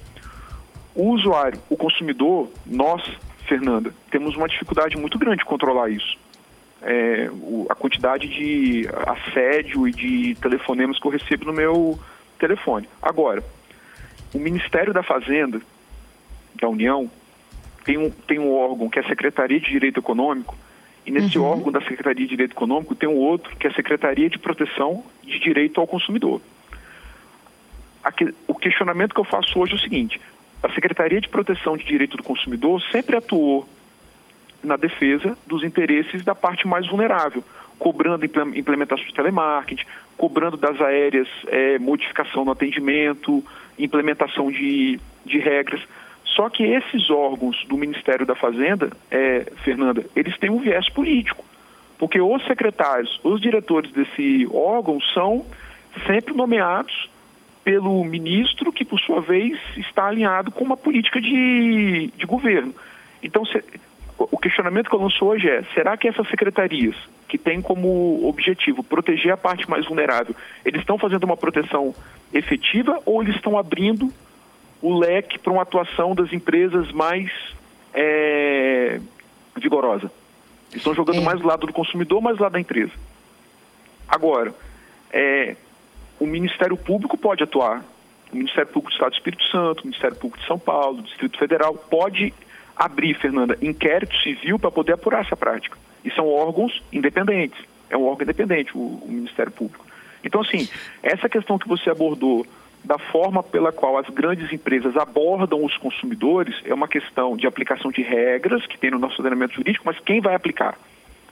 o 0.94 1.10
usuário, 1.10 1.60
o 1.68 1.76
consumidor, 1.76 2.50
nós, 2.66 3.02
Fernanda, 3.46 3.94
temos 4.10 4.36
uma 4.36 4.48
dificuldade 4.48 4.96
muito 4.96 5.18
grande 5.18 5.38
de 5.38 5.44
controlar 5.44 5.90
isso. 5.90 6.18
É, 6.80 7.28
o, 7.32 7.66
a 7.68 7.74
quantidade 7.74 8.28
de 8.28 8.88
assédio 9.06 9.88
e 9.88 9.92
de 9.92 10.34
telefonemas 10.36 10.98
que 10.98 11.06
eu 11.06 11.10
recebo 11.10 11.44
no 11.46 11.52
meu 11.52 11.98
telefone. 12.38 12.88
Agora, 13.02 13.42
o 14.32 14.38
Ministério 14.38 14.92
da 14.92 15.02
Fazenda, 15.02 15.60
da 16.54 16.68
União, 16.68 17.10
tem 17.84 17.98
um, 17.98 18.10
tem 18.10 18.38
um 18.38 18.54
órgão 18.54 18.88
que 18.88 18.98
é 18.98 19.02
a 19.02 19.08
Secretaria 19.08 19.58
de 19.58 19.70
Direito 19.70 19.98
Econômico, 19.98 20.56
e 21.04 21.10
nesse 21.10 21.38
uhum. 21.38 21.46
órgão 21.46 21.72
da 21.72 21.80
Secretaria 21.80 22.26
de 22.26 22.30
Direito 22.30 22.52
Econômico 22.52 22.94
tem 22.94 23.08
um 23.08 23.16
outro, 23.16 23.56
que 23.56 23.66
é 23.66 23.70
a 23.70 23.74
Secretaria 23.74 24.28
de 24.28 24.38
Proteção 24.38 25.02
de 25.22 25.38
Direito 25.38 25.80
ao 25.80 25.86
Consumidor. 25.86 26.40
Aqui, 28.04 28.34
o 28.46 28.54
questionamento 28.54 29.14
que 29.14 29.20
eu 29.20 29.24
faço 29.24 29.58
hoje 29.58 29.72
é 29.72 29.76
o 29.76 29.80
seguinte: 29.80 30.20
a 30.62 30.70
Secretaria 30.72 31.20
de 31.20 31.28
Proteção 31.28 31.76
de 31.76 31.84
Direito 31.84 32.16
do 32.16 32.22
Consumidor 32.22 32.82
sempre 32.92 33.16
atuou 33.16 33.66
na 34.62 34.76
defesa 34.76 35.36
dos 35.46 35.62
interesses 35.62 36.24
da 36.24 36.34
parte 36.34 36.66
mais 36.66 36.86
vulnerável, 36.86 37.42
cobrando 37.78 38.24
implementação 38.24 39.04
de 39.04 39.14
telemarketing, 39.14 39.84
cobrando 40.16 40.56
das 40.56 40.80
aéreas 40.80 41.28
é, 41.46 41.78
modificação 41.78 42.44
no 42.44 42.50
atendimento, 42.50 43.44
implementação 43.78 44.50
de, 44.50 44.98
de 45.24 45.38
regras. 45.38 45.80
Só 46.24 46.48
que 46.48 46.64
esses 46.64 47.08
órgãos 47.10 47.64
do 47.66 47.76
Ministério 47.76 48.26
da 48.26 48.34
Fazenda, 48.34 48.90
é, 49.10 49.50
Fernanda, 49.64 50.04
eles 50.14 50.36
têm 50.38 50.50
um 50.50 50.58
viés 50.58 50.88
político. 50.90 51.44
Porque 51.98 52.20
os 52.20 52.44
secretários, 52.46 53.18
os 53.24 53.40
diretores 53.40 53.90
desse 53.90 54.46
órgão 54.52 55.00
são 55.14 55.44
sempre 56.06 56.34
nomeados 56.34 57.10
pelo 57.64 58.04
ministro, 58.04 58.72
que 58.72 58.84
por 58.84 59.00
sua 59.00 59.20
vez 59.20 59.58
está 59.76 60.06
alinhado 60.06 60.50
com 60.50 60.64
uma 60.64 60.76
política 60.76 61.20
de, 61.20 62.10
de 62.16 62.24
governo. 62.24 62.74
Então, 63.22 63.42
o 64.18 64.36
questionamento 64.36 64.90
que 64.90 64.96
eu 64.96 65.00
lanço 65.00 65.24
hoje 65.24 65.48
é: 65.48 65.62
será 65.74 65.96
que 65.96 66.08
essas 66.08 66.28
secretarias, 66.28 66.96
que 67.28 67.38
têm 67.38 67.62
como 67.62 68.26
objetivo 68.28 68.82
proteger 68.82 69.32
a 69.32 69.36
parte 69.36 69.68
mais 69.70 69.86
vulnerável, 69.86 70.34
eles 70.64 70.80
estão 70.80 70.98
fazendo 70.98 71.24
uma 71.24 71.36
proteção 71.36 71.94
efetiva 72.32 73.00
ou 73.06 73.22
eles 73.22 73.36
estão 73.36 73.56
abrindo 73.56 74.12
o 74.82 74.98
leque 74.98 75.38
para 75.38 75.52
uma 75.52 75.62
atuação 75.62 76.14
das 76.14 76.32
empresas 76.32 76.90
mais 76.92 77.30
é, 77.94 79.00
vigorosa. 79.56 80.10
Estão 80.74 80.94
jogando 80.94 81.20
é. 81.20 81.24
mais 81.24 81.40
do 81.40 81.46
lado 81.46 81.66
do 81.66 81.72
consumidor, 81.72 82.20
mais 82.20 82.36
do 82.36 82.42
lado 82.42 82.52
da 82.52 82.60
empresa. 82.60 82.92
Agora, 84.08 84.54
é, 85.12 85.56
o 86.18 86.26
Ministério 86.26 86.76
Público 86.76 87.16
pode 87.16 87.42
atuar. 87.42 87.84
O 88.32 88.36
Ministério 88.36 88.66
Público 88.66 88.90
do 88.90 88.94
Estado 88.94 89.10
do 89.10 89.16
Espírito 89.16 89.44
Santo, 89.44 89.80
o 89.80 89.86
Ministério 89.86 90.16
Público 90.16 90.38
de 90.38 90.46
São 90.46 90.58
Paulo, 90.58 90.98
o 90.98 91.02
Distrito 91.02 91.38
Federal, 91.38 91.74
pode 91.74 92.34
abrir, 92.78 93.14
Fernanda, 93.14 93.58
inquérito 93.60 94.16
civil 94.18 94.58
para 94.58 94.70
poder 94.70 94.92
apurar 94.92 95.24
essa 95.24 95.36
prática. 95.36 95.76
E 96.04 96.10
são 96.12 96.28
órgãos 96.28 96.80
independentes. 96.92 97.58
É 97.90 97.96
um 97.96 98.06
órgão 98.06 98.22
independente, 98.22 98.70
o, 98.76 98.80
o 98.80 99.08
Ministério 99.08 99.50
Público. 99.50 99.84
Então, 100.22 100.40
assim, 100.40 100.68
essa 101.02 101.28
questão 101.28 101.58
que 101.58 101.68
você 101.68 101.90
abordou 101.90 102.46
da 102.84 102.98
forma 102.98 103.42
pela 103.42 103.72
qual 103.72 103.98
as 103.98 104.08
grandes 104.08 104.52
empresas 104.52 104.96
abordam 104.96 105.64
os 105.64 105.76
consumidores 105.76 106.54
é 106.64 106.72
uma 106.72 106.86
questão 106.86 107.36
de 107.36 107.46
aplicação 107.46 107.90
de 107.90 108.02
regras 108.02 108.64
que 108.66 108.78
tem 108.78 108.90
no 108.90 108.98
nosso 108.98 109.20
ordenamento 109.20 109.54
jurídico, 109.54 109.84
mas 109.84 109.98
quem 109.98 110.20
vai 110.20 110.34
aplicar? 110.34 110.78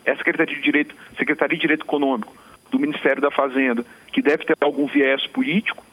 É 0.04 0.10
a 0.10 0.16
Secretaria 0.16 0.54
de 0.54 0.62
Direito, 0.62 0.94
Secretaria 1.16 1.56
de 1.56 1.60
Direito 1.60 1.84
Econômico 1.84 2.34
do 2.70 2.78
Ministério 2.78 3.22
da 3.22 3.30
Fazenda, 3.30 3.84
que 4.12 4.20
deve 4.20 4.44
ter 4.44 4.56
algum 4.60 4.86
viés 4.86 5.26
político, 5.28 5.84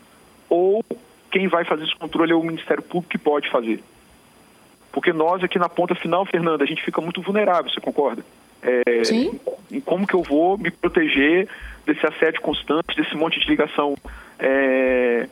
ou 0.50 0.84
quem 1.32 1.48
vai 1.48 1.64
fazer 1.66 1.84
esse 1.84 1.96
controle 1.96 2.32
é 2.32 2.36
o 2.36 2.44
Ministério 2.44 2.84
Público 2.84 3.12
que 3.12 3.18
pode 3.18 3.50
fazer. 3.50 3.84
Porque 4.94 5.12
nós 5.12 5.44
aqui 5.44 5.58
na 5.58 5.68
ponta 5.68 5.96
final, 5.96 6.24
Fernanda, 6.24 6.64
a 6.64 6.68
gente 6.68 6.84
fica 6.84 7.02
muito 7.02 7.20
vulnerável, 7.20 7.70
você 7.70 7.82
concorda? 7.82 8.24
É, 8.62 9.04
Sim. 9.04 9.40
Em 9.72 9.82
como 9.82 10.06
que 10.06 10.14
eu 10.14 10.22
vou 10.22 10.56
me 10.56 10.70
proteger 10.70 11.50
desse 11.84 12.06
assédio 12.06 12.40
constante, 12.42 12.96
desse 12.96 13.16
monte 13.16 13.40
de 13.40 13.48
ligação 13.48 13.96
é, 14.40 15.28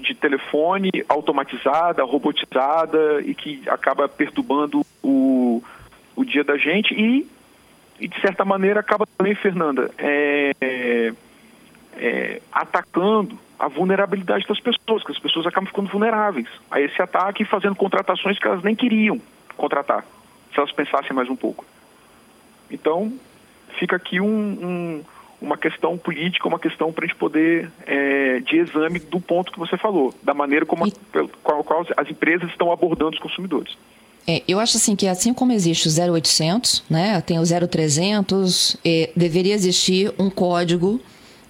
de 0.00 0.14
telefone 0.14 0.90
automatizada, 1.08 2.04
robotizada 2.04 3.22
e 3.22 3.34
que 3.34 3.62
acaba 3.66 4.06
perturbando 4.06 4.84
o, 5.02 5.62
o 6.14 6.24
dia 6.24 6.44
da 6.44 6.58
gente 6.58 6.94
e, 6.94 7.26
e 7.98 8.06
de 8.06 8.20
certa 8.20 8.44
maneira 8.44 8.80
acaba 8.80 9.06
também, 9.16 9.34
Fernanda, 9.34 9.90
é, 9.96 11.14
é, 11.96 12.40
atacando 12.50 13.38
a 13.58 13.68
vulnerabilidade 13.68 14.46
das 14.46 14.60
pessoas, 14.60 15.04
que 15.04 15.12
as 15.12 15.18
pessoas 15.18 15.46
acabam 15.46 15.66
ficando 15.66 15.88
vulneráveis 15.88 16.48
a 16.70 16.80
esse 16.80 17.00
ataque 17.00 17.42
e 17.42 17.46
fazendo 17.46 17.76
contratações 17.76 18.38
que 18.38 18.46
elas 18.46 18.62
nem 18.62 18.74
queriam 18.74 19.20
contratar, 19.56 20.04
se 20.52 20.58
elas 20.58 20.72
pensassem 20.72 21.14
mais 21.14 21.28
um 21.28 21.36
pouco. 21.36 21.64
Então, 22.70 23.12
fica 23.78 23.96
aqui 23.96 24.20
um, 24.20 24.26
um 24.26 25.04
uma 25.42 25.58
questão 25.58 25.98
política, 25.98 26.46
uma 26.46 26.58
questão 26.58 26.92
para 26.92 27.04
a 27.04 27.08
gente 27.08 27.16
poder, 27.16 27.70
é, 27.84 28.38
de 28.40 28.58
exame 28.58 29.00
do 29.00 29.20
ponto 29.20 29.50
que 29.50 29.58
você 29.58 29.76
falou, 29.76 30.14
da 30.22 30.32
maneira 30.32 30.64
como 30.64 30.86
e... 30.86 30.92
qual 31.42 31.84
as 31.96 32.08
empresas 32.08 32.48
estão 32.50 32.72
abordando 32.72 33.10
os 33.10 33.18
consumidores. 33.18 33.76
É, 34.26 34.40
eu 34.46 34.60
acho 34.60 34.76
assim 34.76 34.94
que 34.94 35.08
assim 35.08 35.34
como 35.34 35.50
existe 35.50 35.88
o 35.88 36.14
0800, 36.14 36.84
né, 36.88 37.20
tem 37.22 37.40
o 37.40 37.42
0300, 37.42 38.76
é, 38.84 39.10
deveria 39.16 39.52
existir 39.52 40.14
um 40.16 40.30
código 40.30 41.00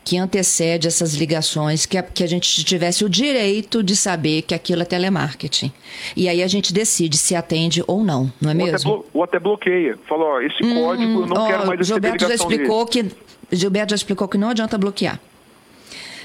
que 0.04 0.18
antecede 0.18 0.88
essas 0.88 1.14
ligações, 1.14 1.86
que 1.86 1.96
a, 1.96 2.02
que 2.02 2.24
a 2.24 2.26
gente 2.26 2.64
tivesse 2.64 3.04
o 3.04 3.08
direito 3.08 3.82
de 3.82 3.94
saber 3.94 4.42
que 4.42 4.54
aquilo 4.54 4.82
é 4.82 4.84
telemarketing. 4.84 5.72
E 6.16 6.28
aí 6.28 6.42
a 6.42 6.48
gente 6.48 6.72
decide 6.72 7.16
se 7.16 7.34
atende 7.34 7.84
ou 7.86 8.02
não, 8.02 8.32
não 8.40 8.50
é 8.50 8.52
ou 8.52 8.58
mesmo? 8.58 8.92
Até 8.92 9.04
ou 9.12 9.24
até 9.24 9.38
bloqueia. 9.38 9.98
Fala, 10.08 10.24
ó, 10.24 10.40
esse 10.40 10.64
hum, 10.64 10.74
código 10.74 11.20
eu 11.20 11.26
não 11.26 11.42
ó, 11.42 11.46
quero 11.46 11.66
mais 11.66 11.78
receber 11.78 11.84
Gilberto 11.84 12.28
já 12.28 12.34
explicou 12.34 12.84
dele. 12.84 13.10
que 13.48 13.56
Gilberto 13.56 13.90
já 13.90 13.96
explicou 13.96 14.28
que 14.28 14.38
não 14.38 14.48
adianta 14.48 14.76
bloquear. 14.76 15.20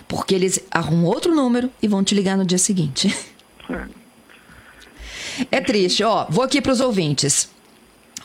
Porque 0.08 0.34
eles 0.34 0.66
arrumam 0.72 1.06
outro 1.06 1.36
número 1.36 1.70
e 1.82 1.88
vão 1.88 2.04
te 2.04 2.16
ligar 2.16 2.38
no 2.38 2.46
dia 2.46 2.58
seguinte. 2.58 3.16
É, 5.52 5.58
é 5.58 5.62
triste, 5.62 6.04
ó. 6.04 6.26
Vou 6.30 6.44
aqui 6.44 6.62
para 6.62 6.72
os 6.72 6.80
ouvintes. 6.80 7.52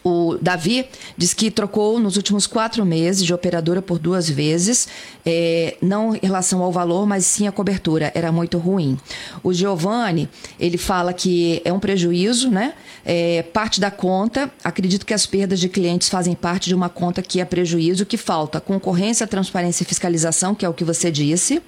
O 0.05 0.37
Davi 0.41 0.87
diz 1.17 1.33
que 1.33 1.51
trocou 1.51 1.99
nos 2.01 2.17
últimos 2.17 2.47
quatro 2.47 2.85
meses 2.85 3.25
de 3.25 3.33
operadora 3.33 3.81
por 3.81 3.99
duas 3.99 4.29
vezes, 4.29 4.89
é, 5.25 5.77
não 5.81 6.15
em 6.17 6.21
relação 6.23 6.63
ao 6.63 6.73
valor, 6.73 7.07
mas 7.07 7.25
sim 7.25 7.47
a 7.47 7.53
cobertura, 7.53 8.11
era 8.15 8.33
muito 8.33 8.59
ruim. 8.59 8.99
O 9.43 9.53
Giovanni, 9.53 10.29
ele 10.59 10.77
fala 10.77 11.13
que 11.13 11.63
é 11.65 11.73
um 11.73 11.79
prejuízo, 11.79 12.51
né? 12.51 12.75
É, 13.05 13.43
parte 13.43 13.81
da 13.81 13.91
conta, 13.91 14.51
acredito 14.65 15.07
que 15.07 15.15
as 15.15 15.27
perdas 15.27 15.61
de 15.61 15.69
clientes 15.69 16.09
fazem 16.09 16.35
parte 16.35 16.69
de 16.69 16.75
uma 16.75 16.89
conta 16.89 17.23
que 17.23 17.41
é 17.41 17.45
prejuízo, 17.45 18.05
que 18.05 18.17
falta 18.17 18.61
concorrência, 18.61 19.27
transparência 19.27 19.85
e 19.85 19.87
fiscalização, 19.87 20.55
que 20.55 20.65
é 20.65 20.69
o 20.69 20.75
que 20.75 20.85
você 20.85 21.11
disse. 21.11 21.63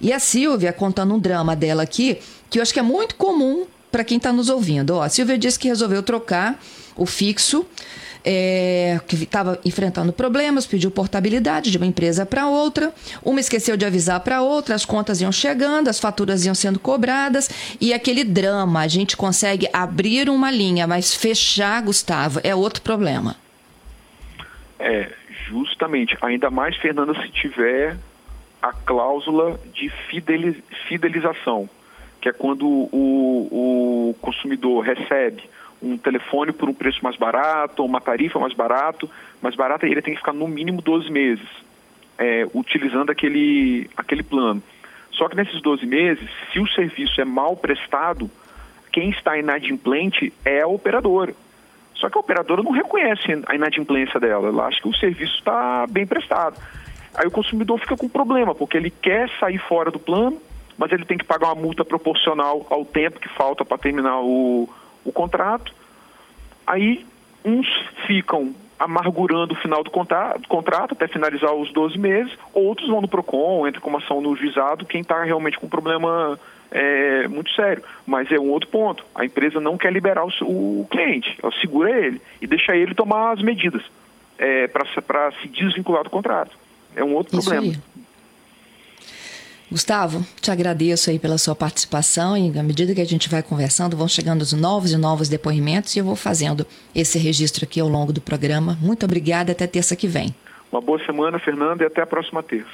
E 0.00 0.12
a 0.12 0.18
Silvia, 0.18 0.72
contando 0.72 1.14
um 1.14 1.18
drama 1.18 1.54
dela 1.54 1.82
aqui, 1.82 2.18
que 2.48 2.58
eu 2.58 2.62
acho 2.62 2.72
que 2.72 2.80
é 2.80 2.82
muito 2.82 3.16
comum 3.16 3.66
para 3.90 4.02
quem 4.02 4.16
está 4.16 4.32
nos 4.32 4.48
ouvindo. 4.48 4.96
Ó, 4.96 5.02
a 5.02 5.08
Silvia 5.08 5.38
disse 5.38 5.58
que 5.58 5.68
resolveu 5.68 6.02
trocar 6.02 6.60
o 6.96 7.06
fixo 7.06 7.66
é, 8.24 8.98
que 9.06 9.16
estava 9.16 9.60
enfrentando 9.64 10.12
problemas, 10.12 10.66
pediu 10.66 10.90
portabilidade 10.90 11.70
de 11.70 11.76
uma 11.76 11.86
empresa 11.86 12.24
para 12.24 12.48
outra, 12.48 12.92
uma 13.22 13.38
esqueceu 13.38 13.76
de 13.76 13.84
avisar 13.84 14.20
para 14.20 14.40
outra, 14.40 14.74
as 14.74 14.84
contas 14.84 15.20
iam 15.20 15.30
chegando, 15.30 15.88
as 15.88 16.00
faturas 16.00 16.46
iam 16.46 16.54
sendo 16.54 16.78
cobradas 16.78 17.76
e 17.80 17.92
aquele 17.92 18.24
drama. 18.24 18.80
A 18.80 18.88
gente 18.88 19.16
consegue 19.16 19.68
abrir 19.72 20.30
uma 20.30 20.50
linha, 20.50 20.86
mas 20.86 21.14
fechar, 21.14 21.82
Gustavo, 21.82 22.40
é 22.42 22.54
outro 22.54 22.80
problema. 22.80 23.36
É, 24.78 25.10
justamente. 25.48 26.16
Ainda 26.22 26.50
mais, 26.50 26.76
Fernanda, 26.76 27.14
se 27.20 27.28
tiver 27.28 27.96
a 28.62 28.72
cláusula 28.72 29.60
de 29.74 29.92
fidelização, 30.88 31.68
que 32.20 32.30
é 32.30 32.32
quando 32.32 32.66
o, 32.66 34.08
o 34.10 34.14
consumidor 34.22 34.82
recebe 34.82 35.42
um 35.82 35.96
telefone 35.96 36.52
por 36.52 36.68
um 36.68 36.74
preço 36.74 37.00
mais 37.02 37.16
barato, 37.16 37.82
ou 37.82 37.88
uma 37.88 38.00
tarifa 38.00 38.38
mais 38.38 38.54
barato, 38.54 39.08
mais 39.42 39.54
barata, 39.54 39.86
e 39.86 39.90
ele 39.90 40.02
tem 40.02 40.14
que 40.14 40.20
ficar 40.20 40.32
no 40.32 40.48
mínimo 40.48 40.80
12 40.80 41.10
meses 41.10 41.46
é, 42.18 42.46
utilizando 42.54 43.10
aquele, 43.10 43.90
aquele 43.96 44.22
plano. 44.22 44.62
Só 45.12 45.28
que 45.28 45.36
nesses 45.36 45.60
12 45.60 45.86
meses, 45.86 46.28
se 46.52 46.58
o 46.58 46.66
serviço 46.68 47.20
é 47.20 47.24
mal 47.24 47.56
prestado, 47.56 48.30
quem 48.92 49.10
está 49.10 49.38
inadimplente 49.38 50.32
é 50.44 50.62
a 50.62 50.66
operadora. 50.66 51.34
Só 51.94 52.08
que 52.10 52.16
a 52.16 52.20
operadora 52.20 52.62
não 52.62 52.72
reconhece 52.72 53.22
a 53.46 53.54
inadimplência 53.54 54.18
dela, 54.18 54.48
ela 54.48 54.66
acha 54.66 54.80
que 54.80 54.88
o 54.88 54.94
serviço 54.94 55.34
está 55.36 55.86
bem 55.88 56.06
prestado. 56.06 56.60
Aí 57.14 57.26
o 57.26 57.30
consumidor 57.30 57.78
fica 57.78 57.96
com 57.96 58.08
problema, 58.08 58.54
porque 58.54 58.76
ele 58.76 58.90
quer 58.90 59.30
sair 59.38 59.58
fora 59.58 59.90
do 59.90 60.00
plano, 60.00 60.40
mas 60.76 60.90
ele 60.90 61.04
tem 61.04 61.16
que 61.16 61.24
pagar 61.24 61.52
uma 61.52 61.62
multa 61.62 61.84
proporcional 61.84 62.66
ao 62.68 62.84
tempo 62.84 63.20
que 63.20 63.28
falta 63.28 63.64
para 63.64 63.78
terminar 63.78 64.20
o, 64.20 64.68
o 65.04 65.12
contrato. 65.12 65.72
Aí 66.66 67.06
uns 67.44 67.66
ficam 68.06 68.54
amargurando 68.78 69.54
o 69.54 69.56
final 69.56 69.84
do 69.84 69.90
contrato, 69.90 70.48
contrato, 70.48 70.92
até 70.92 71.06
finalizar 71.06 71.52
os 71.54 71.72
12 71.72 71.98
meses, 71.98 72.32
outros 72.52 72.88
vão 72.88 73.00
no 73.00 73.08
PROCON, 73.08 73.66
entra 73.66 73.80
com 73.80 73.88
uma 73.88 73.98
ação 73.98 74.20
no 74.20 74.34
juizado, 74.34 74.84
quem 74.84 75.00
está 75.00 75.22
realmente 75.22 75.58
com 75.58 75.66
um 75.66 75.70
problema 75.70 76.38
é, 76.70 77.28
muito 77.28 77.50
sério. 77.52 77.82
Mas 78.06 78.30
é 78.32 78.38
um 78.38 78.50
outro 78.50 78.68
ponto, 78.68 79.04
a 79.14 79.24
empresa 79.24 79.60
não 79.60 79.78
quer 79.78 79.92
liberar 79.92 80.24
o, 80.24 80.80
o 80.80 80.86
cliente, 80.90 81.38
ela 81.42 81.52
segura 81.60 81.90
ele 81.90 82.20
e 82.40 82.46
deixa 82.46 82.76
ele 82.76 82.94
tomar 82.94 83.32
as 83.32 83.42
medidas 83.42 83.82
é, 84.38 84.66
para 84.66 85.32
se 85.40 85.48
desvincular 85.48 86.02
do 86.02 86.10
contrato. 86.10 86.50
É 86.96 87.02
um 87.02 87.14
outro 87.14 87.38
Isso 87.38 87.48
problema. 87.48 87.74
Aí. 87.74 87.93
Gustavo, 89.74 90.24
te 90.40 90.52
agradeço 90.52 91.10
aí 91.10 91.18
pela 91.18 91.36
sua 91.36 91.52
participação 91.52 92.36
e 92.36 92.56
à 92.56 92.62
medida 92.62 92.94
que 92.94 93.00
a 93.00 93.04
gente 93.04 93.28
vai 93.28 93.42
conversando, 93.42 93.96
vão 93.96 94.06
chegando 94.06 94.40
os 94.40 94.52
novos 94.52 94.92
e 94.92 94.96
novos 94.96 95.28
depoimentos 95.28 95.96
e 95.96 95.98
eu 95.98 96.04
vou 96.04 96.14
fazendo 96.14 96.64
esse 96.94 97.18
registro 97.18 97.64
aqui 97.64 97.80
ao 97.80 97.88
longo 97.88 98.12
do 98.12 98.20
programa. 98.20 98.78
Muito 98.80 99.04
obrigada, 99.04 99.50
até 99.50 99.66
terça 99.66 99.96
que 99.96 100.06
vem. 100.06 100.32
Uma 100.70 100.80
boa 100.80 101.04
semana, 101.04 101.40
Fernanda, 101.40 101.82
e 101.82 101.86
até 101.88 102.00
a 102.00 102.06
próxima 102.06 102.40
terça. 102.40 102.70